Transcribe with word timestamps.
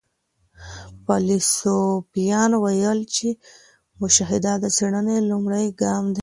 فيلسوفانو 1.05 2.57
ويل 2.65 2.99
چي 3.15 3.29
مشاهده 4.01 4.53
د 4.63 4.65
څېړنې 4.75 5.17
لومړی 5.29 5.65
ګام 5.81 6.05
دی. 6.15 6.19